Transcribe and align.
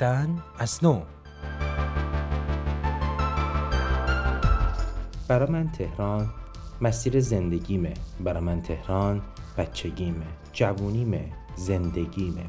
زیستن 0.00 0.42
از 0.58 0.84
نو. 0.84 1.02
برا 5.28 5.46
من 5.46 5.68
تهران 5.68 6.30
مسیر 6.80 7.20
زندگیمه. 7.20 7.94
برا 8.24 8.40
من 8.40 8.62
تهران 8.62 9.22
بچگیمه. 9.58 10.26
جوونیمه 10.52 11.24
زندگیمه. 11.56 12.44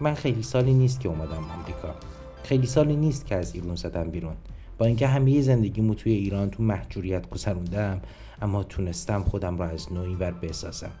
من 0.00 0.14
خیلی 0.14 0.42
سالی 0.42 0.74
نیست 0.74 1.00
که 1.00 1.08
اومدم 1.08 1.44
آمریکا. 1.58 1.94
خیلی 2.42 2.66
سالی 2.66 2.96
نیست 2.96 3.26
که 3.26 3.36
از 3.36 3.54
ایران 3.54 3.74
زدم 3.74 4.10
بیرون. 4.10 4.36
با 4.78 4.86
اینکه 4.86 5.06
همه 5.06 5.40
زندگیمو 5.40 5.94
توی 5.94 6.12
ایران 6.12 6.50
تو 6.50 6.62
محجوریت 6.62 7.30
گذروندم 7.30 8.00
اما 8.42 8.62
تونستم 8.62 9.22
خودم 9.22 9.58
را 9.58 9.66
از 9.66 9.92
نوعی 9.92 10.14
ور 10.14 10.30
بسازم. 10.30 10.92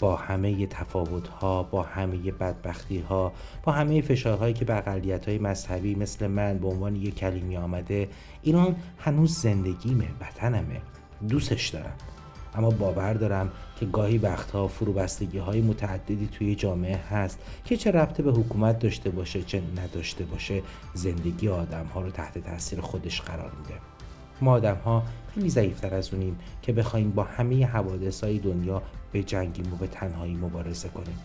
با 0.00 0.16
همه 0.16 0.66
تفاوت 0.66 1.28
ها 1.28 1.62
با 1.62 1.82
همه 1.82 2.16
بدبختی 2.32 2.98
ها 3.00 3.32
با 3.62 3.72
همه 3.72 4.00
فشارهایی 4.00 4.54
که 4.54 4.64
به 4.64 4.76
اقلیت 4.76 5.28
های 5.28 5.38
مذهبی 5.38 5.94
مثل 5.94 6.26
من 6.26 6.58
به 6.58 6.68
عنوان 6.68 6.96
یک 6.96 7.14
کلیمی 7.14 7.56
آمده 7.56 8.08
ایران 8.42 8.76
هنوز 8.98 9.38
زندگیمه 9.38 10.08
وطنمه. 10.20 10.80
دوستش 11.28 11.68
دارم. 11.68 11.94
اما 12.54 12.70
باور 12.70 13.12
دارم 13.12 13.50
که 13.80 13.86
گاهی 13.86 14.18
وقتها 14.18 14.68
فروبستگی 14.68 15.38
های 15.38 15.60
متعددی 15.60 16.28
توی 16.32 16.54
جامعه 16.54 16.96
هست 16.96 17.38
که 17.64 17.76
چه 17.76 17.90
ربطه 17.90 18.22
به 18.22 18.32
حکومت 18.32 18.78
داشته 18.78 19.10
باشه 19.10 19.42
چه 19.42 19.62
نداشته 19.76 20.24
باشه 20.24 20.62
زندگی 20.94 21.48
آدم 21.48 21.86
ها 21.86 22.00
رو 22.00 22.10
تحت 22.10 22.38
تاثیر 22.38 22.80
خودش 22.80 23.20
قرار 23.20 23.52
میده. 23.58 23.89
ما 24.42 24.52
آدم 24.52 24.76
ها 24.84 25.02
خیلی 25.34 25.50
ضعیفتر 25.50 25.94
از 25.94 26.14
اونیم 26.14 26.38
که 26.62 26.72
بخوایم 26.72 27.10
با 27.10 27.24
همه 27.24 27.66
حوادث 27.66 28.24
های 28.24 28.38
دنیا 28.38 28.82
به 29.12 29.22
جنگیم 29.22 29.72
و 29.72 29.76
به 29.76 29.86
تنهایی 29.86 30.34
مبارزه 30.34 30.88
کنیم. 30.88 31.18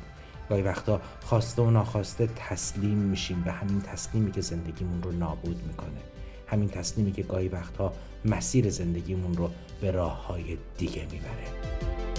گاهی 0.49 0.61
وقتا 0.61 1.02
خواسته 1.22 1.61
و 1.61 1.72
ناخواسته 1.72 2.30
تسلیم 2.35 2.97
میشیم 2.97 3.41
به 3.41 3.52
همین 3.52 3.81
تسلیمی 3.81 4.31
که 4.31 4.41
زندگیمون 4.41 5.03
رو 5.03 5.11
نابود 5.11 5.63
می‌کنه. 5.67 6.02
همین 6.47 6.69
تسلیمی 6.69 7.11
که 7.11 7.23
گاهی 7.23 7.47
وقتها 7.47 7.94
مسیر 8.25 8.69
زندگیمون 8.69 9.33
رو 9.33 9.50
به 9.81 9.91
راه 9.91 10.27
های 10.27 10.57
دیگه 10.77 11.07
می‌بره. 11.11 12.14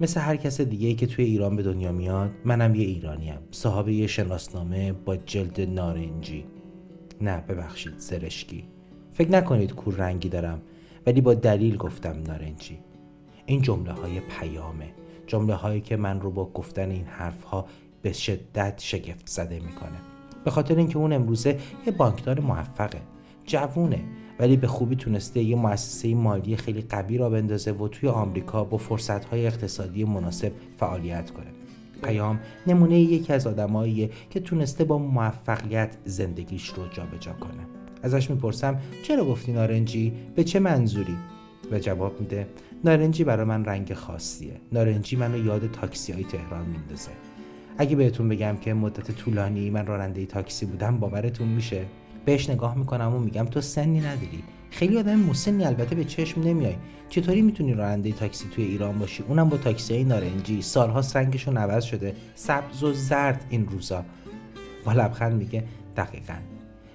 مثل 0.00 0.20
هر 0.20 0.36
کس 0.36 0.60
دیگه 0.60 0.94
که 0.94 1.06
توی 1.06 1.24
ایران 1.24 1.56
به 1.56 1.62
دنیا 1.62 1.92
میاد 1.92 2.30
منم 2.44 2.74
یه 2.74 2.86
ایرانیم. 2.86 3.38
صاحب 3.50 3.88
یه 3.88 4.06
شناسنامه 4.06 4.92
با 4.92 5.16
جلد 5.16 5.60
نارنجی. 5.60 6.44
نه 7.20 7.40
ببخشید 7.40 7.98
زرشکی. 7.98 8.64
فکر 9.12 9.30
نکنید 9.30 9.74
کور 9.74 9.94
رنگی 9.94 10.28
دارم 10.28 10.62
ولی 11.06 11.20
با 11.20 11.34
دلیل 11.34 11.76
گفتم 11.76 12.22
نارنجی. 12.26 12.78
این 13.46 13.62
جمله 13.62 13.92
های 13.92 14.20
پیامه. 14.20 14.94
جمله 15.26 15.54
هایی 15.54 15.80
که 15.80 15.96
من 15.96 16.20
رو 16.20 16.30
با 16.30 16.44
گفتن 16.44 16.90
این 16.90 17.04
حرف 17.04 17.42
ها 17.42 17.66
به 18.02 18.12
شدت 18.12 18.74
شگفت 18.78 19.26
زده 19.26 19.60
می‌کنه. 19.60 19.98
به 20.44 20.50
خاطر 20.50 20.76
اینکه 20.76 20.98
اون 20.98 21.12
امروزه 21.12 21.58
یه 21.86 21.92
بانکدار 21.92 22.40
موفقه. 22.40 23.00
جوونه. 23.44 24.04
ولی 24.38 24.56
به 24.56 24.66
خوبی 24.66 24.96
تونسته 24.96 25.42
یه 25.42 25.56
مؤسسه 25.56 26.14
مالی 26.14 26.56
خیلی 26.56 26.80
قوی 26.80 27.18
را 27.18 27.30
بندازه 27.30 27.72
و 27.72 27.88
توی 27.88 28.08
آمریکا 28.08 28.64
با 28.64 28.76
فرصتهای 28.78 29.46
اقتصادی 29.46 30.04
مناسب 30.04 30.52
فعالیت 30.76 31.30
کنه. 31.30 31.46
پیام 32.02 32.40
نمونه 32.66 33.00
یکی 33.00 33.32
از 33.32 33.46
آدماییه 33.46 34.10
که 34.30 34.40
تونسته 34.40 34.84
با 34.84 34.98
موفقیت 34.98 35.96
زندگیش 36.04 36.68
رو 36.68 36.82
جابجا 36.92 37.32
کنه. 37.32 37.66
ازش 38.02 38.30
می‌پرسم 38.30 38.78
چرا 39.02 39.24
گفتی 39.24 39.52
نارنجی؟ 39.52 40.12
به 40.34 40.44
چه 40.44 40.60
منظوری؟ 40.60 41.16
و 41.70 41.78
جواب 41.78 42.20
میده 42.20 42.46
نارنجی 42.84 43.24
برای 43.24 43.46
من 43.46 43.64
رنگ 43.64 43.94
خاصیه. 43.94 44.60
نارنجی 44.72 45.16
منو 45.16 45.46
یاد 45.46 45.70
تاکسی 45.70 46.12
های 46.12 46.24
تهران 46.24 46.66
میندازه. 46.66 47.10
اگه 47.78 47.96
بهتون 47.96 48.28
بگم 48.28 48.56
که 48.56 48.74
مدت 48.74 49.10
طولانی 49.10 49.70
من 49.70 49.86
راننده 49.86 50.26
تاکسی 50.26 50.66
بودم 50.66 50.98
باورتون 50.98 51.48
میشه؟ 51.48 51.86
بهش 52.28 52.50
نگاه 52.50 52.78
می‌کنم 52.78 53.14
و 53.14 53.18
میگم 53.18 53.44
تو 53.44 53.60
سنی 53.60 54.00
نداری 54.00 54.42
خیلی 54.70 54.98
آدم 54.98 55.18
مسنی 55.18 55.64
البته 55.64 55.94
به 55.94 56.04
چشم 56.04 56.42
نمیای. 56.42 56.74
چطوری 57.08 57.42
می‌تونی 57.42 57.74
راننده 57.74 58.12
تاکسی 58.12 58.48
توی 58.48 58.64
ایران 58.64 58.98
باشی؟ 58.98 59.24
اونم 59.28 59.48
با 59.48 59.56
تاکسی 59.56 59.94
های 59.94 60.04
نارنجی. 60.04 60.62
سالها 60.62 61.02
رنگشون 61.14 61.56
عوض 61.56 61.84
شده. 61.84 62.14
سبز 62.34 62.82
و 62.82 62.92
زرد 62.92 63.44
این 63.50 63.66
روزا. 63.66 64.04
با 64.84 64.92
لبخند 64.92 65.32
میگه 65.32 65.64
دقیقا. 65.96 66.34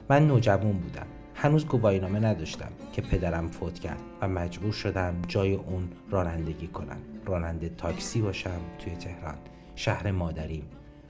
من 0.10 0.28
نوجوان 0.28 0.72
بودم. 0.72 1.06
هنوز 1.36 1.66
گواهینامه 1.66 2.20
نداشتم 2.20 2.70
که 2.94 3.02
پدرم 3.02 3.48
فوت 3.48 3.80
کرد 3.80 4.02
و 4.22 4.28
مجبور 4.28 4.74
شدم 4.74 5.16
جای 5.28 5.54
اون 5.54 5.90
رانندگی 6.10 6.68
کنم. 6.68 6.98
راننده 7.26 7.72
تاکسی 7.78 8.22
باشم 8.22 8.60
توی 8.80 8.96
تهران. 8.96 9.36
شهر 9.76 10.12
مادریم. 10.12 10.64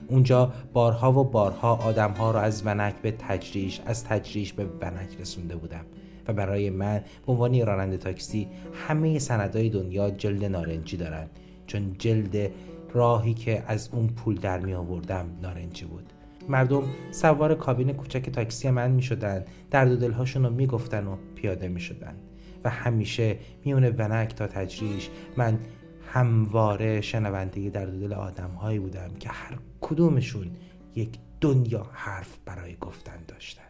اونجا 0.08 0.52
بارها 0.72 1.12
و 1.12 1.24
بارها 1.24 1.76
آدمها 1.76 2.30
را 2.30 2.40
از 2.40 2.66
ونک 2.66 2.94
به 3.02 3.10
تجریش 3.10 3.80
از 3.86 4.04
تجریش 4.04 4.52
به 4.52 4.64
ونک 4.64 5.20
رسونده 5.20 5.56
بودم 5.56 5.84
و 6.28 6.32
برای 6.32 6.70
من 6.70 7.00
به 7.26 7.32
عنوان 7.32 7.66
راننده 7.66 7.96
تاکسی 7.96 8.48
همه 8.88 9.18
سندهای 9.18 9.70
دنیا 9.70 10.10
جلد 10.10 10.44
نارنجی 10.44 10.96
دارن 10.96 11.26
چون 11.66 11.96
جلد 11.98 12.50
راهی 12.92 13.34
که 13.34 13.64
از 13.66 13.88
اون 13.92 14.06
پول 14.06 14.34
در 14.34 14.58
می 14.58 14.74
آوردم 14.74 15.26
نارنجی 15.42 15.84
بود. 15.84 16.12
مردم 16.48 16.82
سوار 17.10 17.54
کابین 17.54 17.92
کوچک 17.92 18.30
تاکسی 18.30 18.70
من 18.70 18.90
می 18.90 19.02
شدن 19.02 19.44
درد 19.70 19.92
و 19.92 19.96
دلهاشون 19.96 20.44
رو 20.44 20.50
می 20.50 20.66
گفتن 20.66 21.06
و 21.06 21.16
پیاده 21.34 21.68
می 21.68 21.80
شدن. 21.80 22.14
و 22.64 22.70
همیشه 22.70 23.38
میون 23.64 23.84
ونک 23.84 24.34
تا 24.34 24.46
تجریش 24.46 25.10
من 25.36 25.58
همواره 26.12 27.00
شنونده 27.00 27.70
درد 27.70 28.00
دل 28.00 28.12
آدم 28.12 28.50
هایی 28.50 28.78
بودم 28.78 29.10
که 29.20 29.28
هر 29.28 29.58
کدومشون 29.86 30.50
یک 30.96 31.18
دنیا 31.40 31.86
حرف 31.92 32.38
برای 32.44 32.76
گفتن 32.80 33.24
داشتن؟ 33.28 33.62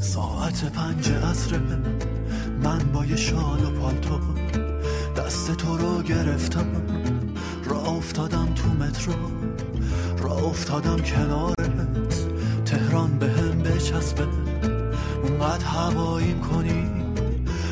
ساعت 0.00 0.72
پنج 0.72 1.10
عصر 1.10 1.58
من 2.62 2.78
با 2.78 3.04
یه 3.04 3.16
شال 3.16 3.64
و 3.64 3.70
پالتو 3.70 4.45
دست 5.16 5.56
تو 5.56 5.76
رو 5.76 6.02
گرفتم. 6.02 6.66
را 7.64 7.80
افتادم 7.80 8.48
تو 8.54 8.68
مترو 8.68 9.14
را 10.18 10.32
افتادم 10.32 10.96
کنارت. 10.96 12.26
تهران 12.64 13.18
به 13.18 13.26
هم 13.26 13.62
بچسبه. 13.62 14.26
اونقدر 15.22 15.64
هواییم 15.64 16.40
کنی 16.40 16.90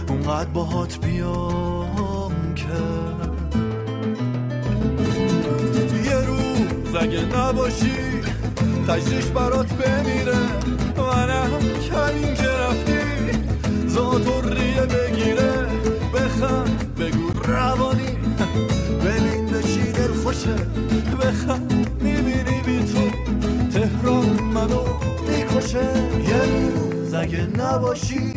اونقدر 0.08 0.48
باهات 0.50 0.98
بیام 0.98 2.54
که. 2.54 2.64
یه 6.04 6.20
روز 6.26 6.94
اگه 7.00 7.20
نباشی 7.24 7.94
تجریش 8.88 9.24
برات 9.24 9.72
بمیره. 9.72 10.38
منم 10.96 11.50
کمین 11.90 12.13
نباشی. 27.74 28.32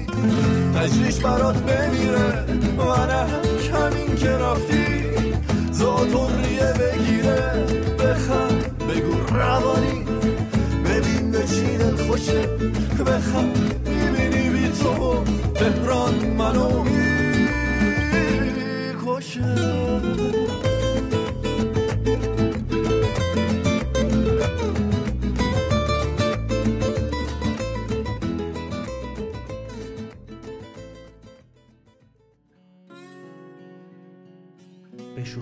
تجریش 0.75 1.19
برات 1.19 1.55
بمیره. 1.57 2.45
منم 2.77 3.29
کمین 3.67 4.15
که 4.15 4.29
رفتی. 4.29 5.03
زاتوریه 5.71 6.73
بگیره. 6.79 7.65
بخند 7.99 8.77
بگو 8.87 9.35
روانی. 9.35 10.05
ببین 10.85 11.31
به 11.31 11.43
چی 11.47 11.77
دل 11.77 11.95
خوشه. 11.95 12.47
بخند 13.05 13.57
می‌بینی 13.85 14.49
بی 14.49 14.69
تو 14.69 15.23
تهران 15.55 16.15
منو 16.37 16.83
می‌کشه. 16.83 17.57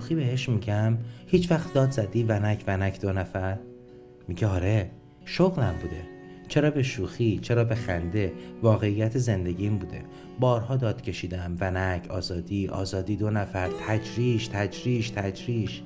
شوخی 0.06 0.14
بهش 0.14 0.48
میگم. 0.48 0.98
هیچ 1.26 1.50
وقت 1.50 1.74
داد 1.74 1.90
زدی 1.90 2.22
ونک 2.22 2.64
ونک 2.66 3.00
دو 3.00 3.12
نفر. 3.12 3.58
میگه 4.28 4.46
آره 4.46 4.90
شغلم 5.24 5.74
بوده. 5.82 6.02
چرا 6.48 6.70
به 6.70 6.82
شوخی 6.82 7.38
چرا 7.38 7.64
به 7.64 7.74
خنده؟ 7.74 8.32
واقعیت 8.62 9.18
زندگیم 9.18 9.78
بوده. 9.78 10.02
بارها 10.40 10.76
داد 10.76 11.02
کشیدم 11.02 11.56
ونک 11.60 12.10
آزادی 12.10 12.68
آزادی 12.68 13.16
دو 13.16 13.30
نفر 13.30 13.70
تجریش 13.86 14.48
تجریش 14.48 15.10
تجریش. 15.10 15.82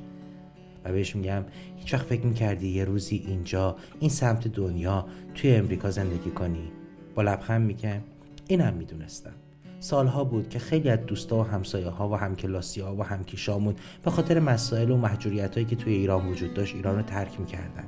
و 0.85 0.93
بهش 0.93 1.17
میگم 1.17 1.45
هیچ 1.77 1.95
وقت 1.95 2.07
فکر 2.07 2.27
می‌کردی 2.27 2.69
یه 2.69 2.85
روزی 2.85 3.17
اینجا 3.17 3.77
این 4.01 4.11
سمت 4.11 4.49
دنیا 4.49 5.07
توی 5.35 5.55
امریکا 5.55 5.91
زندگی 5.91 6.31
کنی؟ 6.31 6.73
با 7.15 7.23
لبخند 7.23 7.67
میگم 7.67 8.01
اینم 8.49 8.75
می‌دونستم. 8.75 9.35
سالها 9.81 10.25
بود 10.25 10.49
که 10.49 10.59
خیلی 10.59 10.91
از 10.91 10.99
دوستا 11.07 11.37
و 11.37 11.43
همسایه 11.43 11.89
ها 11.89 12.09
و 12.09 12.17
همکلاسی 12.17 12.81
ها 12.81 12.97
و 12.97 13.03
همکیشامون 13.03 13.75
به 14.05 14.11
خاطر 14.11 14.41
مسائل 14.41 14.91
و 14.91 14.97
محجوریت 14.97 15.55
هایی 15.55 15.67
که 15.67 15.77
توی 15.77 15.93
ایران 15.93 16.27
وجود 16.27 16.55
داشت 16.55 16.75
ایران 16.75 16.97
رو 16.97 17.03
ترک 17.03 17.41
می‌کردن. 17.41 17.85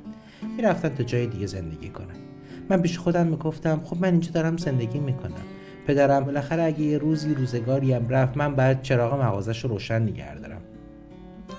می‌رفتن 0.57 0.89
تا 0.89 1.03
جای 1.03 1.27
دیگه 1.27 1.47
زندگی 1.47 1.89
کنن. 1.89 2.15
من 2.69 2.81
پیش 2.81 2.97
خودم 2.97 3.27
می‌گفتم 3.27 3.81
خب 3.85 3.97
من 3.97 4.11
اینجا 4.11 4.31
دارم 4.31 4.57
زندگی 4.57 4.99
می‌کنم. 4.99 5.43
پدرم 5.87 6.23
بالاخره 6.23 6.63
اگه 6.63 6.81
یه 6.81 6.97
روزی 6.97 7.33
روزگاری 7.33 7.93
هم 7.93 8.09
رفت 8.09 8.37
من 8.37 8.55
بعد 8.55 8.81
چراغ 8.81 9.21
مغازش 9.21 9.63
رو 9.63 9.69
روشن 9.69 10.01
نگه 10.01 10.31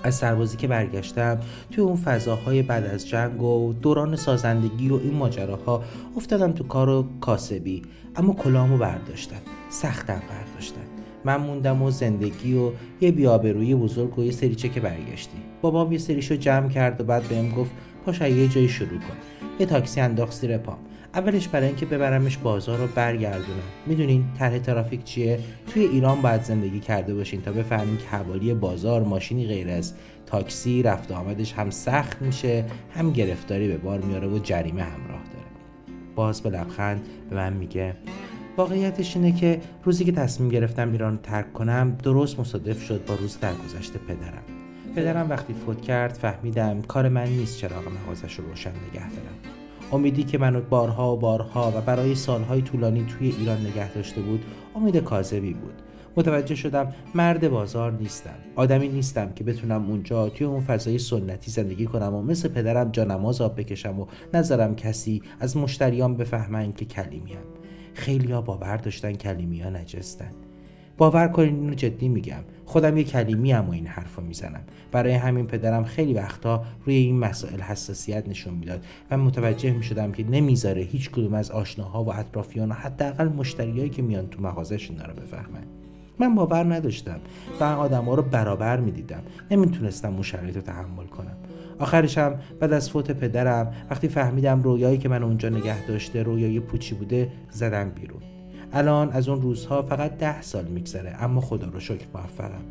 از 0.03 0.15
سربازی 0.15 0.57
که 0.57 0.67
برگشتم 0.67 1.39
توی 1.71 1.83
اون 1.83 1.95
فضاهای 1.95 2.61
بعد 2.61 2.85
از 2.85 3.07
جنگ 3.07 3.41
و 3.41 3.73
دوران 3.73 4.15
سازندگی 4.15 4.89
و 4.89 4.95
این 4.95 5.13
ماجراها 5.13 5.83
افتادم 6.17 6.51
تو 6.51 6.63
کار 6.63 6.89
و 6.89 7.05
کاسبی. 7.21 7.81
اما 8.15 8.33
کلامو 8.33 8.77
برداشتن 8.77 9.39
سختم 9.69 10.21
برداشتن. 10.29 10.81
من 11.25 11.37
موندم 11.37 11.81
و 11.81 11.91
زندگی 11.91 12.57
و 12.57 12.71
یه 13.01 13.11
بیابروی 13.11 13.75
بزرگ 13.75 14.19
و 14.19 14.23
یه 14.23 14.31
سری 14.31 14.55
که 14.55 14.79
برگشتی. 14.79 15.37
بابام 15.61 15.91
یه 15.91 15.97
سریشو 15.97 16.35
جمع 16.35 16.69
کرد 16.69 17.01
و 17.01 17.03
بعد 17.03 17.27
بهم 17.27 17.49
گفت 17.49 17.71
پاش 18.05 18.21
یه 18.21 18.47
جایی 18.47 18.69
شروع 18.69 18.99
کن. 18.99 19.17
یه 19.59 19.65
تاکسی 19.65 20.01
انداخت 20.01 20.33
زیر 20.33 20.57
پام. 20.57 20.77
اولش 21.15 21.47
برای 21.47 21.67
اینکه 21.67 21.85
ببرمش 21.85 22.37
بازار 22.37 22.77
رو 22.77 22.87
برگردونم. 22.87 23.63
می‌دونین 23.85 24.25
طرح 24.39 24.59
ترافیک 24.59 25.03
چیه؟ 25.03 25.39
توی 25.67 25.83
ایران 25.83 26.21
باید 26.21 26.43
زندگی 26.43 26.79
کرده 26.79 27.15
باشین 27.15 27.41
تا 27.41 27.51
بفهمین 27.51 27.97
که 27.97 28.07
حوالی 28.07 28.53
بازار 28.53 29.03
ماشینی 29.03 29.47
غیر 29.47 29.69
از 29.69 29.93
تاکسی 30.25 30.83
رفت 30.83 31.11
آمدش 31.11 31.53
هم 31.53 31.69
سخت 31.69 32.21
میشه 32.21 32.65
هم 32.95 33.11
گرفتاری 33.11 33.67
به 33.67 33.77
بار 33.77 33.99
میاره 33.99 34.27
و 34.27 34.39
جریمه 34.39 34.83
همراه 34.83 35.23
داره. 35.23 35.45
باز 36.15 36.41
به 36.41 36.49
لبخند 36.49 37.01
به 37.29 37.35
من 37.35 37.53
میگه 37.53 37.95
واقعیتش 38.57 39.15
اینه 39.15 39.31
که 39.31 39.61
روزی 39.83 40.05
که 40.05 40.11
تصمیم 40.11 40.49
گرفتم 40.49 40.91
ایران 40.91 41.17
ترک 41.17 41.53
کنم 41.53 41.97
درست 42.03 42.39
مصادف 42.39 42.83
شد 42.83 43.05
با 43.05 43.15
روز 43.15 43.39
درگذشت 43.39 43.93
پدرم. 43.97 44.43
پدرم 44.95 45.29
وقتی 45.29 45.53
فوت 45.53 45.81
کرد 45.81 46.13
فهمیدم 46.13 46.81
کار 46.81 47.09
من 47.09 47.27
نیست 47.27 47.57
چراغ 47.57 47.83
مغازش 47.87 48.39
رو 48.39 48.45
روشن 48.45 48.69
نگه 48.69 49.09
دارم. 49.09 49.54
امیدی 49.91 50.23
که 50.23 50.37
منو 50.37 50.61
بارها 50.61 51.15
و 51.15 51.19
بارها 51.19 51.73
و 51.75 51.81
برای 51.81 52.15
سالهای 52.15 52.61
طولانی 52.61 53.05
توی 53.05 53.35
ایران 53.39 53.61
نگه 53.61 53.93
داشته 53.93 54.21
بود 54.21 54.45
امید 54.75 54.97
کاذبی 54.97 55.53
بود. 55.53 55.73
متوجه 56.17 56.55
شدم 56.55 56.93
مرد 57.15 57.49
بازار 57.49 57.91
نیستم. 57.91 58.35
آدمی 58.55 58.87
نیستم 58.87 59.33
که 59.33 59.43
بتونم 59.43 59.89
اونجا 59.89 60.29
توی 60.29 60.47
اون 60.47 60.61
فضای 60.61 60.99
سنتی 60.99 61.51
زندگی 61.51 61.85
کنم 61.85 62.13
و 62.13 62.21
مثل 62.21 62.49
پدرم 62.49 62.91
جا 62.91 63.03
نماز 63.03 63.41
آب 63.41 63.59
بکشم 63.59 63.99
و 63.99 64.05
نذارم 64.33 64.75
کسی 64.75 65.21
از 65.39 65.57
مشتریان 65.57 66.17
بفهمن 66.17 66.73
که 66.73 66.85
کلیمیم. 66.85 67.37
خیلی 67.93 68.31
ها 68.31 68.41
باور 68.41 68.77
داشتن 68.77 69.13
کلیمی 69.13 69.61
ها 69.61 69.69
نجستن. 69.69 70.31
باور 70.97 71.27
کنید 71.27 71.53
اینو 71.53 71.73
جدی 71.73 72.07
میگم. 72.07 72.41
خودم 72.65 72.97
یه 72.97 73.03
کلیمی 73.03 73.51
هم 73.51 73.69
و 73.69 73.71
این 73.71 73.87
حرفا 73.87 74.21
می‌زنم. 74.21 74.61
برای 74.91 75.13
همین 75.13 75.47
پدرم 75.47 75.83
خیلی 75.83 76.13
وقتا 76.13 76.63
روی 76.85 76.95
این 76.95 77.19
مسائل 77.19 77.61
حساسیت 77.61 78.27
نشون 78.29 78.53
می‌داد 78.53 78.85
و 79.11 79.17
متوجه 79.17 79.71
می‌شدم 79.71 80.11
که 80.11 80.23
نمی‌ذاره 80.23 80.81
هیچ 80.81 81.11
کدوم 81.11 81.33
از 81.33 81.51
آشناها 81.51 82.03
و 82.03 82.13
اطرافیان 82.13 82.69
و 82.69 82.73
حداقل 82.73 83.27
مشتریایی 83.27 83.89
که 83.89 84.01
میان 84.01 84.27
تو 84.27 84.41
مغازش 84.41 84.89
اینا 84.89 85.05
رو 85.05 85.13
بفهمن 85.13 85.63
من 86.19 86.35
باور 86.35 86.75
نداشتم. 86.75 87.19
و 87.59 87.63
آدم 87.63 88.05
ها 88.05 88.15
رو 88.15 88.21
برابر 88.21 88.79
می‌دیدم. 88.79 89.21
نمی‌تونستم 89.51 90.13
اون 90.13 90.21
شرایط 90.21 90.55
رو 90.55 90.61
تحمل 90.61 91.05
کنم. 91.05 91.37
آخرشم 91.79 92.35
بعد 92.59 92.73
از 92.73 92.89
فوت 92.89 93.11
پدرم 93.11 93.73
وقتی 93.89 94.07
فهمیدم 94.07 94.61
رویایی 94.61 94.97
که 94.97 95.09
من 95.09 95.23
اونجا 95.23 95.49
نگه 95.49 95.87
داشته 95.87 96.23
رویای 96.23 96.59
پوچی 96.59 96.95
بوده 96.95 97.31
زدم 97.51 97.89
بیرون. 97.89 98.21
الان 98.75 99.11
از 99.11 99.29
اون 99.29 99.41
روزها 99.41 99.81
فقط 99.81 100.17
ده 100.17 100.41
سال 100.41 100.65
میگذره 100.65 101.23
اما 101.23 101.41
خدا 101.41 101.67
رو 101.67 101.79
شکر 101.79 102.05
موفقم. 102.13 102.61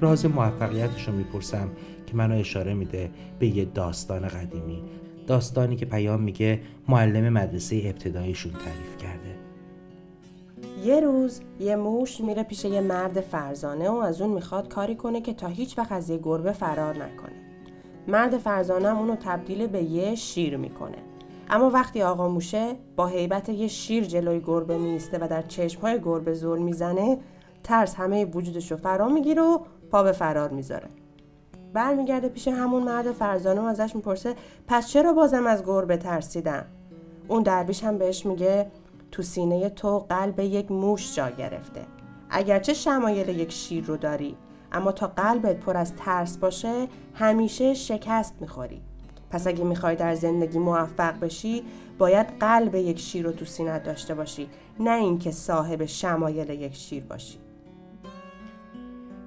راز 0.00 0.26
موفقیتش 0.26 1.08
رو 1.08 1.14
می‌پرسم 1.14 1.68
که 2.06 2.16
منو 2.16 2.38
اشاره 2.38 2.74
میده 2.74 3.10
به 3.38 3.46
یه 3.46 3.64
داستان 3.64 4.28
قدیمی. 4.28 4.82
داستانی 5.26 5.76
که 5.76 5.86
پیام 5.86 6.20
میگه 6.22 6.60
معلم 6.88 7.28
مدرسه 7.28 7.82
ابتداییشون 7.84 8.52
تعریف 8.52 8.96
کرده. 8.98 9.36
یه 10.84 11.00
روز 11.00 11.40
یه 11.60 11.76
موش 11.76 12.20
میره 12.20 12.42
پیش 12.42 12.64
یه 12.64 12.80
مرد 12.80 13.20
فرزانه 13.20 13.90
و 13.90 13.94
از 13.94 14.20
اون 14.20 14.34
می‌خواد 14.34 14.68
کاری 14.68 14.94
کنه 14.94 15.20
که 15.20 15.34
تا 15.34 15.46
هیچ 15.46 15.78
وقت 15.78 15.92
از 15.92 16.10
یه 16.10 16.18
گربه 16.22 16.52
فرار 16.52 16.94
نکنه. 16.94 17.32
مرد 18.08 18.38
فرزانه 18.38 18.88
هم 18.88 18.98
اونو 18.98 19.16
تبدیل 19.16 19.66
به 19.66 19.82
یه 19.82 20.14
شیر 20.14 20.56
می‌کنه. 20.56 20.98
اما 21.52 21.70
وقتی 21.70 22.02
آقا 22.02 22.28
موشه 22.28 22.76
با 22.96 23.06
حیبت 23.06 23.48
یه 23.48 23.68
شیر 23.68 24.04
جلوی 24.04 24.40
گربه 24.40 24.78
میسته 24.78 25.18
و 25.18 25.28
در 25.28 25.42
چشمهای 25.42 26.00
گربه 26.00 26.34
زل 26.34 26.58
می‌زنه 26.58 27.18
ترس 27.64 27.94
همه 27.94 28.24
وجودش 28.24 28.70
رو 28.70 28.76
فرا 28.76 29.08
می‌گیره 29.08 29.42
و 29.42 29.58
پا 29.90 30.02
به 30.02 30.12
فرار 30.12 30.50
می‌ذاره. 30.50 30.88
برمیگرده 31.72 32.28
پیش 32.28 32.48
همون 32.48 32.82
مرد 32.82 33.12
فرزانه 33.12 33.60
و 33.60 33.64
ازش 33.64 33.96
می‌پرسه 33.96 34.34
پس 34.68 34.88
چرا 34.88 35.12
بازم 35.12 35.46
از 35.46 35.64
گربه 35.64 35.96
ترسیدم؟ 35.96 36.64
اون 37.28 37.42
درویش 37.42 37.84
هم 37.84 37.98
بهش 37.98 38.26
میگه 38.26 38.66
تو 39.10 39.22
سینه 39.22 39.68
تو 39.68 39.98
قلب 39.98 40.40
یک 40.40 40.70
موش 40.70 41.16
جا 41.16 41.30
گرفته. 41.30 41.80
اگرچه 42.30 42.74
شمایل 42.74 43.28
یک 43.28 43.52
شیر 43.52 43.84
رو 43.84 43.96
داری 43.96 44.36
اما 44.72 44.92
تا 44.92 45.06
قلبت 45.06 45.60
پر 45.60 45.76
از 45.76 45.96
ترس 45.96 46.36
باشه 46.36 46.88
همیشه 47.14 47.74
شکست 47.74 48.34
می‌خوری. 48.40 48.82
پس 49.32 49.46
اگه 49.46 49.64
می‌خوای 49.64 49.96
در 49.96 50.14
زندگی 50.14 50.58
موفق 50.58 51.20
بشی 51.20 51.62
باید 51.98 52.26
قلب 52.40 52.74
یک 52.74 52.98
شیر 52.98 53.24
رو 53.24 53.32
تو 53.32 53.44
سینت 53.44 53.82
داشته 53.82 54.14
باشی 54.14 54.48
نه 54.80 54.90
اینکه 54.90 55.30
صاحب 55.30 55.84
شمایل 55.84 56.50
یک 56.50 56.74
شیر 56.74 57.02
باشی. 57.02 57.38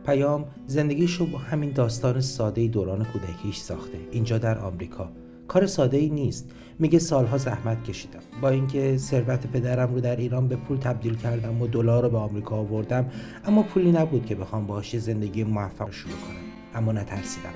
پیام 0.05 0.45
زندگیشو 0.65 1.25
با 1.25 1.37
همین 1.37 1.71
داستان 1.71 2.21
ساده 2.21 2.67
دوران 2.67 3.05
کودکیش 3.05 3.57
ساخته. 3.57 3.97
اینجا 4.11 4.37
در 4.37 4.57
آمریکا. 4.57 5.09
کار 5.47 5.65
ساده 5.65 5.97
ای 5.97 6.09
نیست. 6.09 6.51
میگه 6.79 6.99
سالها 6.99 7.37
زحمت 7.37 7.83
کشیدم. 7.83 8.19
با 8.41 8.49
اینکه 8.49 8.97
ثروت 8.97 9.47
پدرم 9.47 9.93
رو 9.93 10.01
در 10.01 10.15
ایران 10.15 10.47
به 10.47 10.55
پول 10.55 10.77
تبدیل 10.77 11.15
کردم 11.15 11.61
و 11.61 11.67
دلار 11.67 12.03
رو 12.03 12.09
به 12.09 12.17
آمریکا 12.17 12.55
آوردم 12.55 13.11
اما 13.45 13.63
پولی 13.63 13.91
نبود 13.91 14.25
که 14.25 14.35
بخوام 14.35 14.67
باهاش 14.67 14.97
زندگی 14.97 15.43
موفق 15.43 15.91
شروع 15.91 16.13
کنم. 16.13 16.75
اما 16.75 16.91
نترسیدم. 16.91 17.53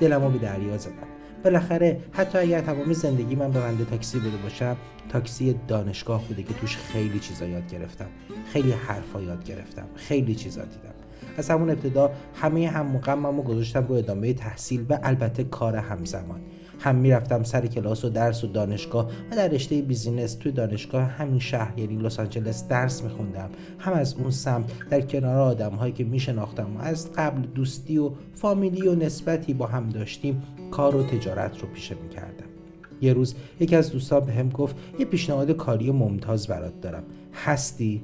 دلمو 0.00 0.30
به 0.30 0.38
دریا 0.38 0.78
زدم. 0.78 1.09
بالاخره 1.44 2.00
حتی 2.12 2.38
اگر 2.38 2.60
تمام 2.60 2.92
زندگی 2.92 3.34
من 3.34 3.52
راننده 3.52 3.84
تاکسی 3.84 4.18
بوده 4.18 4.36
باشم 4.36 4.76
تاکسی 5.08 5.54
دانشگاه 5.68 6.28
بوده 6.28 6.42
که 6.42 6.54
توش 6.54 6.76
خیلی 6.76 7.18
چیزا 7.18 7.46
یاد 7.46 7.72
گرفتم. 7.72 8.08
خیلی 8.52 8.72
حرفا 8.72 9.20
یاد 9.20 9.44
گرفتم. 9.44 9.86
خیلی 9.94 10.34
چیزا 10.34 10.62
دیدم. 10.62 10.94
از 11.36 11.50
همون 11.50 11.70
ابتدا 11.70 12.10
همه 12.34 12.68
هم 12.68 12.96
رو 13.36 13.42
گذاشتم 13.42 13.86
رو 13.86 13.94
ادامه 13.94 14.32
تحصیل 14.32 14.86
و 14.88 14.98
البته 15.02 15.44
کار 15.44 15.76
همزمان. 15.76 16.40
هم 16.80 16.96
می‌رفتم 16.96 17.42
سر 17.42 17.66
کلاس 17.66 18.04
و 18.04 18.08
درس 18.08 18.44
و 18.44 18.46
دانشگاه 18.46 19.10
و 19.30 19.36
در 19.36 19.48
رشته 19.48 19.82
business 19.82 20.34
توی 20.34 20.52
دانشگاه 20.52 21.02
همین 21.02 21.38
شهر 21.38 21.78
یعنی 21.78 21.96
لس 21.96 22.20
آنجلس 22.20 22.68
درس 22.68 23.02
میخوندم. 23.02 23.50
هم 23.78 23.92
از 23.92 24.14
اون 24.14 24.30
سمت 24.30 24.88
در 24.90 25.00
کنار 25.00 25.36
آدم 25.36 25.70
هایی 25.70 25.92
که 25.92 26.04
میشناختم 26.04 26.76
و 26.76 26.80
از 26.80 27.12
قبل 27.12 27.42
دوستی 27.54 27.98
و 27.98 28.10
فامیلی 28.34 28.88
و 28.88 28.94
نسبتی 28.94 29.54
با 29.54 29.66
هم 29.66 29.88
داشتیم 29.88 30.42
کار 30.70 30.96
و 30.96 31.02
تجارت 31.02 31.58
رو 31.58 31.68
پیشه 31.68 31.96
می‌کردم. 32.02 32.46
یه 33.00 33.12
روز 33.12 33.34
یکی 33.60 33.76
از 33.76 33.92
دوستان 33.92 34.24
به 34.24 34.32
هم 34.32 34.48
گفت 34.48 34.76
یه 34.98 35.04
پیشنهاد 35.04 35.50
کاری 35.50 35.90
ممتاز 35.90 36.46
برات 36.46 36.80
دارم. 36.80 37.02
هستی؟ 37.34 38.02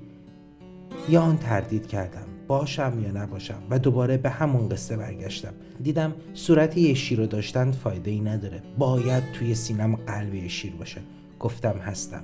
یا 1.08 1.20
آن 1.20 1.38
تردید 1.38 1.86
کردم. 1.86 2.26
باشم 2.48 2.92
یا 3.04 3.22
نباشم. 3.22 3.62
و 3.70 3.78
دوباره 3.78 4.16
به 4.16 4.30
همون 4.30 4.68
قصه 4.68 4.96
برگشتم. 4.96 5.52
دیدم 5.82 6.14
صورت 6.34 6.78
یه 6.78 6.94
شیر 6.94 7.18
رو 7.18 7.26
داشتن 7.26 7.70
فایده 7.70 8.10
ای 8.10 8.20
نداره. 8.20 8.62
باید 8.78 9.22
توی 9.32 9.54
سینم 9.54 9.96
قلب 9.96 10.34
یه 10.34 10.48
شیر 10.48 10.72
باشه. 10.72 11.00
گفتم 11.40 11.78
هستم. 11.78 12.22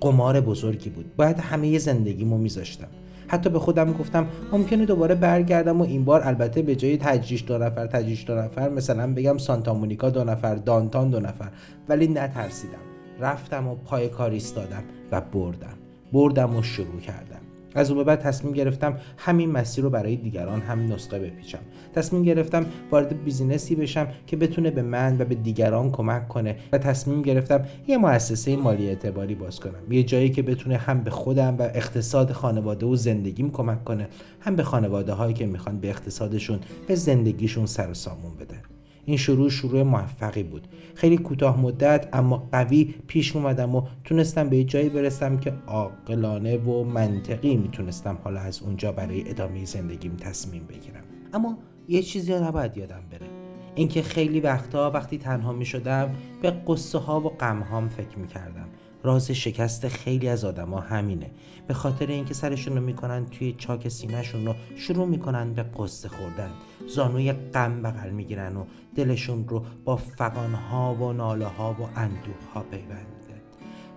قمار 0.00 0.40
بزرگی 0.40 0.90
بود. 0.90 1.16
باید 1.16 1.38
همه 1.38 1.78
زندگیمو 1.78 2.38
میذاشتم. 2.38 2.88
حتی 3.30 3.50
به 3.50 3.58
خودم 3.58 3.92
گفتم 3.92 4.26
ممکنه 4.52 4.86
دوباره 4.86 5.14
برگردم 5.14 5.80
و 5.80 5.84
این 5.84 6.04
بار 6.04 6.22
البته 6.24 6.62
به 6.62 6.76
جای 6.76 6.96
تجریش 6.96 7.44
دو 7.46 7.58
نفر 7.58 7.86
تجریش 7.86 8.26
دو 8.26 8.34
نفر 8.34 8.68
مثلا 8.68 9.14
بگم 9.14 9.38
سانتا 9.38 9.74
مونیکا 9.74 10.10
دو 10.10 10.24
نفر 10.24 10.54
دانتان 10.54 11.10
دو 11.10 11.20
نفر 11.20 11.48
ولی 11.88 12.08
نترسیدم. 12.08 12.78
رفتم 13.20 13.68
و 13.68 13.74
پای 13.74 14.08
کار 14.08 14.30
ایستادم 14.30 14.82
و 15.12 15.20
بردم. 15.20 15.78
بردم 16.12 16.56
و 16.56 16.62
شروع 16.62 17.00
کردم. 17.00 17.49
از 17.74 17.90
اون 17.90 17.98
به 17.98 18.04
بعد 18.04 18.20
تصمیم 18.20 18.52
گرفتم 18.52 18.98
همین 19.16 19.50
مسیر 19.50 19.84
رو 19.84 19.90
برای 19.90 20.16
دیگران 20.16 20.60
هم 20.60 20.92
نسخه 20.92 21.18
بپیچم. 21.18 21.58
تصمیم 21.94 22.22
گرفتم 22.22 22.66
وارد 22.90 23.24
بیزینسی 23.24 23.74
بشم 23.74 24.08
که 24.26 24.36
بتونه 24.36 24.70
به 24.70 24.82
من 24.82 25.16
و 25.20 25.24
به 25.24 25.34
دیگران 25.34 25.90
کمک 25.90 26.28
کنه 26.28 26.56
و 26.72 26.78
تصمیم 26.78 27.22
گرفتم 27.22 27.64
یه 27.88 27.98
مؤسسه 27.98 28.56
مالی 28.56 28.88
اعتباری 28.88 29.34
باز 29.34 29.60
کنم. 29.60 29.92
یه 29.92 30.02
جایی 30.02 30.30
که 30.30 30.42
بتونه 30.42 30.76
هم 30.76 31.00
به 31.00 31.10
خودم 31.10 31.56
و 31.58 31.62
اقتصاد 31.62 32.32
خانواده 32.32 32.86
و 32.86 32.96
زندگیم 32.96 33.50
کمک 33.50 33.84
کنه 33.84 34.08
هم 34.40 34.56
به 34.56 34.62
خانواده 34.62 35.12
هایی 35.12 35.34
که 35.34 35.46
می‌خوان 35.46 35.80
به 35.80 35.88
اقتصادشون 35.88 36.60
به 36.86 36.94
زندگیشون 36.94 37.66
سر 37.66 37.90
و 37.90 37.94
سامون 37.94 38.36
بده. 38.40 38.79
این 39.10 39.18
شروع 39.18 39.50
شروع 39.50 39.82
موفقی 39.82 40.42
بود. 40.42 40.68
خیلی 40.94 41.18
کوتاه 41.18 41.60
مدت 41.60 42.08
اما 42.12 42.48
قوی 42.52 42.94
پیش 43.06 43.36
اومدم 43.36 43.74
و 43.74 43.82
تونستم 44.04 44.48
به 44.48 44.64
جایی 44.64 44.88
برسم 44.88 45.38
که 45.38 45.52
عاقلانه 45.66 46.56
و 46.56 46.84
منطقی 46.84 47.56
می‌تونستم 47.56 48.18
حالا 48.24 48.40
از 48.40 48.62
اونجا 48.62 48.92
برای 48.92 49.30
ادامه 49.30 49.64
زندگیم 49.64 50.16
تصمیم 50.16 50.66
بگیرم. 50.68 51.02
اما 51.32 51.58
یه 51.88 52.02
چیزی 52.02 52.34
نباید 52.34 52.76
یادم 52.76 53.02
بره. 53.10 53.26
اینکه 53.74 54.02
خیلی 54.02 54.40
وقتا 54.40 54.90
وقتی 54.90 55.18
تنها 55.18 55.52
می 55.52 55.64
شدم 55.64 56.14
به 56.42 56.50
قصه 56.50 56.98
ها 56.98 57.20
و 57.20 57.28
غم 57.28 57.60
هام 57.60 57.88
فکر 57.88 58.18
می 58.18 58.26
کردم 58.26 58.68
راز 59.02 59.30
شکست 59.30 59.88
خیلی 59.88 60.28
از 60.28 60.44
آدما 60.44 60.80
همینه. 60.80 61.30
به 61.66 61.74
خاطر 61.74 62.06
اینکه 62.06 62.34
سرشون 62.34 62.76
رو 62.76 62.82
می‌کنن 62.82 63.26
توی 63.26 63.54
چاک 63.58 63.88
سینهشون 63.88 64.46
رو 64.46 64.54
شروع 64.76 65.06
می‌کنن 65.06 65.52
به 65.52 65.62
قصه 65.62 66.08
خوردن. 66.08 66.50
زانوی 66.94 67.32
غم 67.32 67.82
بغل 67.82 68.10
می‌گیرن 68.10 68.56
و 68.56 68.64
دلشون 68.94 69.48
رو 69.48 69.64
با 69.84 69.96
فقانها 69.96 70.94
و 70.94 71.12
ناله 71.12 71.46
ها 71.46 71.72
و 71.72 71.82
اندوه 71.96 72.52
ها 72.54 72.62
پیوند. 72.62 73.06
میده 73.20 73.40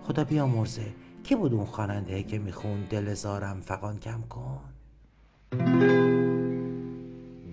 خدا 0.02 0.24
بیامرزه 0.24 0.86
کی 1.24 1.34
بود 1.34 1.54
اون 1.54 1.64
خواننده 1.64 2.22
که 2.22 2.38
میخون 2.38 2.84
دل 2.90 3.14
زارم 3.14 3.60
فقان 3.60 3.98
کم 3.98 4.22
کن؟ 4.30 4.60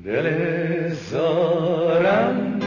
دل 0.05 0.89
زارم 0.93 2.60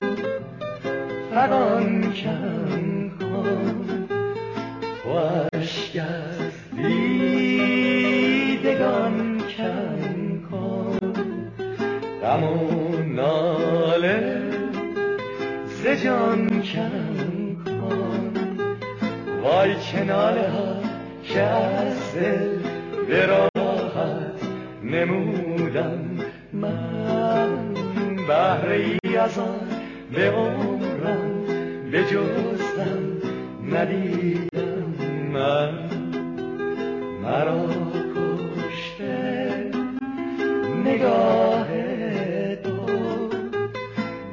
فقان 1.30 2.12
کم 2.12 3.08
کن. 3.18 4.06
خوشگ 5.02 6.33
جان 16.04 16.62
کم 16.62 17.56
کن. 17.64 18.32
وای 19.42 19.74
که 19.74 20.04
ناله 20.04 20.48
ها 20.48 20.76
که 21.22 21.40
از 21.40 22.14
دل 22.14 22.58
به 23.08 23.26
راحت 23.26 24.40
نمودم 24.82 26.00
من. 26.52 27.74
بهره 28.28 28.84
ای 29.04 29.16
از 29.16 29.38
آن 29.38 29.68
به 30.12 30.30
عمرم 30.30 31.44
به 31.90 32.04
جزدم 32.04 33.28
ندیدم 33.72 34.94
من. 35.32 35.74
مرا 37.22 37.66
کشته 38.16 39.70
نگاه 40.84 41.68
تو. 42.62 42.86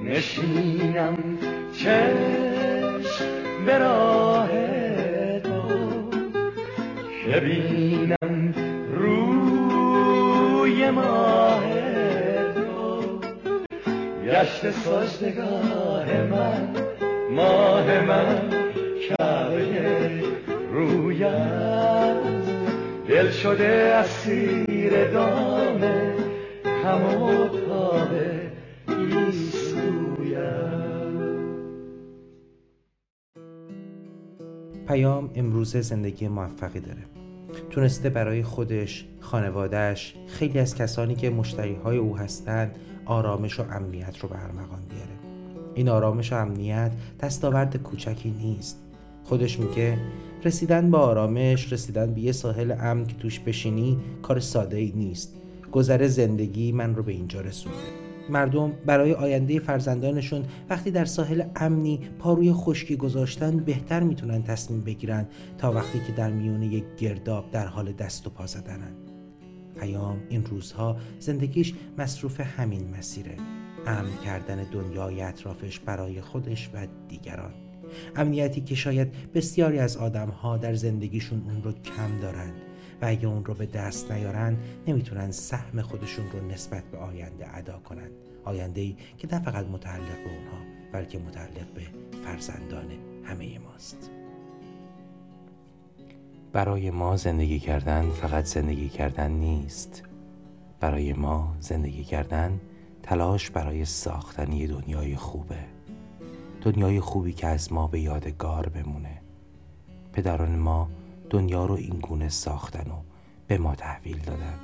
نشینم 0.06 1.31
چشم 1.84 3.26
به 3.66 3.78
راه 3.78 4.50
تو 5.40 6.10
که 7.26 7.40
بینم 7.40 8.54
روی 8.96 10.90
ماه 10.90 11.64
تو. 12.56 13.20
گشت 14.26 14.72
سجدگاه 14.72 16.06
من 16.32 16.70
ماه 17.32 18.06
من 18.06 18.50
کعبه 19.10 20.24
رویت. 20.72 22.22
دل 23.08 23.32
شده 23.32 23.66
اسیر 23.96 25.12
دام 25.12 25.84
هم 26.84 27.02
پیام 34.88 35.30
امروز 35.36 35.78
زندگی 35.78 36.28
موفقی 36.28 36.80
داره. 36.80 37.02
تونسته 37.70 38.10
برای 38.10 38.44
خودش، 38.44 39.06
خانوادهش، 39.20 40.16
خیلی 40.28 40.60
از 40.60 40.76
کسانی 40.76 41.16
که 41.16 41.30
مشتری 41.30 41.76
های 41.76 41.98
او 41.98 42.18
هستند 42.18 42.76
آرامش 43.06 43.60
و 43.60 43.64
امنیت 43.72 44.18
رو 44.18 44.30
به 44.30 44.44
ارمغان 44.44 44.82
بیاره. 44.90 45.12
این 45.76 45.90
آرامش 45.90 46.34
و 46.34 46.36
امنیت 46.36 46.92
دستاورد 47.20 47.78
کوچکی 47.78 48.32
نیست. 48.32 48.80
خودش 49.24 49.60
میگه 49.60 49.98
رسیدن 50.44 50.92
به 50.92 50.98
آرامش 50.98 51.74
رسیدن 51.74 52.14
به 52.14 52.22
یه 52.22 52.32
ساحل 52.32 52.76
امن 52.80 53.06
که 53.06 53.16
توش 53.16 53.40
بشینی 53.40 53.98
کار 54.22 54.40
ساده 54.40 54.78
ای 54.78 54.94
نیست. 54.96 55.36
گذر 55.72 56.08
زندگی 56.08 56.72
من 56.72 56.96
رو 56.96 57.04
به 57.04 57.12
اینجا 57.12 57.42
رسونده 57.42 58.01
مردم 58.30 58.74
برای 58.86 59.14
آینده 59.14 59.60
فرزندانشون 59.60 60.46
وقتی 60.70 60.92
در 60.92 61.06
ساحل 61.06 61.44
امنی 61.56 62.00
پاروی 62.20 62.54
خشکی 62.54 62.96
گذاشتن 62.96 63.58
بهتر 63.58 64.04
می‌تونن 64.04 64.44
تصمیم 64.44 64.82
بگیرن 64.82 65.28
تا 65.58 65.72
وقتی 65.72 66.00
که 66.08 66.12
در 66.14 66.32
میون 66.32 66.64
یک 66.64 66.84
گرداب 66.98 67.52
در 67.52 67.68
حال 67.68 67.92
دست 67.92 68.28
و 68.28 68.30
پا 68.30 68.46
زدنن. 68.46 68.96
پیام 69.80 70.18
این 70.30 70.46
روزها 70.46 70.98
زندگیش 71.20 71.74
مصروف 71.98 72.40
همین 72.40 72.90
مسیره. 72.98 73.38
امن 73.88 74.18
کردن 74.26 74.64
دنیای 74.72 75.22
اطرافش 75.22 75.80
برای 75.80 76.22
خودش 76.22 76.70
و 76.74 76.88
دیگران. 77.08 77.54
امنیتی 78.16 78.62
که 78.62 78.76
شاید 78.76 79.32
بسیاری 79.34 79.80
از 79.80 79.98
آدمها 79.98 80.58
در 80.58 80.74
زندگیشون 80.74 81.42
اون 81.46 81.64
رو 81.64 81.72
کم 81.72 82.20
دارن 82.22 82.52
و 83.02 83.06
اگه 83.06 83.28
اون 83.28 83.46
رو 83.46 83.54
به 83.54 83.66
دست 83.66 84.12
نیارن 84.12 84.58
نمی‌تونن 84.88 85.32
سهم 85.32 85.82
خودشون 85.82 86.26
رو 86.34 86.48
نسبت 86.48 86.84
به 86.84 86.98
آینده 86.98 87.58
ادا 87.58 87.80
کنن. 87.80 88.10
آینده 88.44 88.82
ای 88.82 88.96
که 89.18 89.28
نه 89.32 89.40
فقط 89.40 89.66
متعلق 89.66 90.24
به 90.24 90.30
اونها 90.36 90.58
بلکه 90.92 91.20
متعلق 91.20 91.74
به 91.76 91.82
فرزندان 92.26 92.86
همه 93.24 93.60
ماست. 93.60 94.12
برای 96.54 96.92
ما 96.92 97.18
زندگی 97.18 97.60
کردن 97.60 98.10
فقط 98.10 98.46
زندگی 98.46 98.90
کردن 98.90 99.32
نیست. 99.32 100.04
برای 100.80 101.14
ما 101.14 101.56
زندگی 101.60 102.04
کردن 102.04 102.60
تلاش 103.04 103.50
برای 103.50 103.86
ساختن 103.86 104.46
دنیای 104.46 105.16
خوبه. 105.16 105.64
دنیای 106.62 107.00
خوبی 107.00 107.34
که 107.34 107.48
از 107.48 107.74
ما 107.74 107.88
به 107.88 108.00
یادگار 108.00 108.70
بمونه. 108.70 109.22
پدران 110.14 110.56
ما 110.56 110.90
دنیا 111.32 111.66
رو 111.66 111.76
این 111.76 112.00
گونه 112.00 112.30
ساختن 112.30 112.92
و 112.92 112.96
به 113.48 113.58
ما 113.58 113.76
تحویل 113.76 114.18
دادن. 114.18 114.60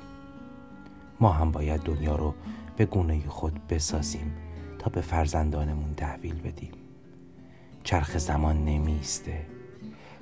ما 1.20 1.32
هم 1.32 1.50
باید 1.50 1.80
دنیا 1.80 2.16
رو 2.16 2.34
به 2.76 2.86
گونه 2.86 3.28
خود 3.28 3.66
بسازیم 3.66 4.32
تا 4.78 4.90
به 4.90 5.00
فرزندانمون 5.00 5.94
تحویل 5.94 6.34
بدیم. 6.34 6.72
چرخ 7.84 8.18
زمان 8.18 8.64
نمیسته 8.64 9.46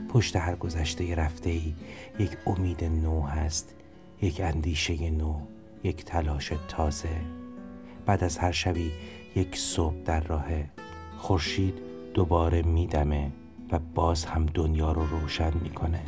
پشت 0.09 0.37
هر 0.37 0.57
گذشته 0.57 1.15
رفته 1.15 1.51
ای 1.51 1.75
یک 2.19 2.31
امید 2.47 2.85
نو 2.85 3.23
هست 3.23 3.75
یک 4.23 4.41
اندیشه 4.41 5.11
نو 5.11 5.41
یک 5.85 6.05
تلاش 6.05 6.53
تازه. 6.69 7.21
بعد 8.07 8.25
از 8.25 8.39
هر 8.39 8.53
شبی 8.53 8.93
یک 9.37 9.57
صبح 9.57 9.97
در 10.05 10.21
راهه 10.21 10.71
خورشید 11.19 11.75
دوباره 12.15 12.63
میدمه 12.63 13.31
و 13.73 13.79
باز 13.79 14.25
هم 14.25 14.47
دنیا 14.47 14.93
رو 14.93 15.07
روشن 15.07 15.53
می‌کنه. 15.63 16.03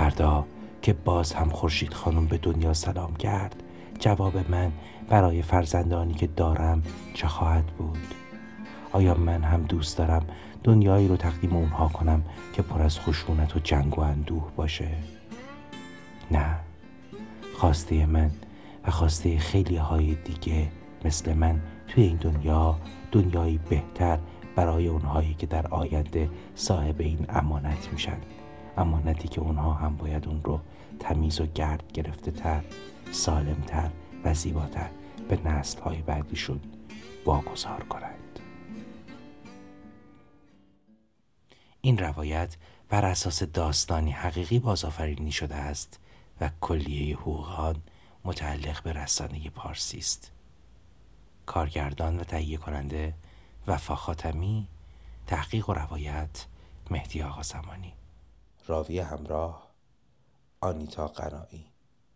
فردا 0.00 0.46
که 0.82 0.92
باز 0.92 1.32
هم 1.32 1.48
خورشید 1.48 1.92
خانم 1.92 2.26
به 2.26 2.38
دنیا 2.38 2.74
سلام 2.74 3.16
کرد 3.16 3.62
جواب 3.98 4.50
من 4.50 4.72
برای 5.08 5.42
فرزندانی 5.42 6.14
که 6.14 6.26
دارم 6.26 6.82
چه 7.14 7.28
خواهد 7.28 7.66
بود؟ 7.66 8.14
آیا 8.92 9.14
من 9.14 9.42
هم 9.42 9.62
دوست 9.62 9.98
دارم 9.98 10.26
دنیایی 10.64 11.08
رو 11.08 11.16
تقدیم 11.16 11.56
اونها 11.56 11.88
کنم 11.88 12.22
که 12.52 12.62
پر 12.62 12.82
از 12.82 13.00
خشونت 13.00 13.56
و 13.56 13.58
جنگ 13.58 13.98
و 13.98 14.00
اندوه 14.00 14.50
باشه؟ 14.56 14.88
نه. 16.30 16.56
خواسته 17.56 18.06
من 18.06 18.30
و 18.86 18.90
خواسته 18.90 19.38
خیلی 19.38 19.76
های 19.76 20.14
دیگه 20.14 20.68
مثل 21.04 21.32
من 21.32 21.60
توی 21.88 22.04
این 22.04 22.16
دنیا 22.16 22.76
دنیایی 23.12 23.60
بهتر 23.68 24.18
برای 24.56 24.88
اونهایی 24.88 25.34
که 25.34 25.46
در 25.46 25.66
آینده 25.66 26.30
صاحب 26.54 27.00
این 27.00 27.26
امانت 27.28 27.88
میشن. 27.92 28.16
امانتی 28.80 29.28
که 29.28 29.40
اونها 29.40 29.72
هم 29.72 29.96
باید 29.96 30.28
اون 30.28 30.42
رو 30.42 30.60
تمیز 31.00 31.40
و 31.40 31.46
گرد 31.46 31.92
گرفته 31.92 32.30
تر 32.30 32.64
سالم 33.12 33.62
تر 33.66 33.90
و 34.24 34.34
زیباتر 34.34 34.90
به 35.28 35.36
نسل 35.44 35.80
های 35.80 36.02
بعدیشون 36.02 36.60
واگذار 37.26 37.84
کنند. 37.84 38.40
این 41.80 41.98
روایت 41.98 42.56
بر 42.88 43.04
اساس 43.04 43.42
داستانی 43.42 44.10
حقیقی 44.10 44.58
بازآفرینی 44.58 45.32
شده 45.32 45.54
است 45.54 46.00
و 46.40 46.50
کلیه 46.60 47.16
حقوق 47.16 47.76
متعلق 48.24 48.82
به 48.82 48.92
رسانه 48.92 49.50
پارسی 49.50 49.98
است. 49.98 50.32
کارگردان 51.46 52.18
و 52.18 52.24
تهیه 52.24 52.56
کننده 52.56 53.14
وفا 53.66 53.94
خاتمی 53.94 54.68
تحقیق 55.26 55.70
و 55.70 55.72
روایت 55.72 56.46
مهدی 56.90 57.22
آقا 57.22 57.42
زمانی. 57.42 57.92
راوی 58.66 58.98
همراه 59.00 59.70
آنیتا 60.60 61.06
قنایی. 61.08 61.69